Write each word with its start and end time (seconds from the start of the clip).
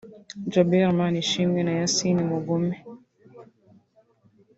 Djabel 0.45 0.89
Manishimwe 0.99 1.59
na 1.63 1.73
Yassin 1.79 2.17
Mugume 2.29 2.75